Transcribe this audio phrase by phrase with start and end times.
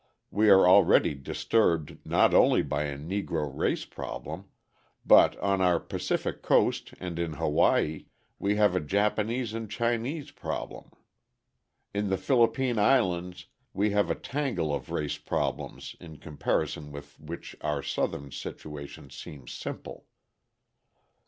[0.31, 4.45] We are already disturbed not only by a Negro race problem,
[5.05, 8.05] but on our Pacific coast and in Hawaii
[8.39, 10.89] we have a Japanese and Chinese problem.
[11.93, 17.55] In the Philippine Islands we have a tangle of race problems in comparison with which
[17.63, 20.07] our Southern situation seems simple.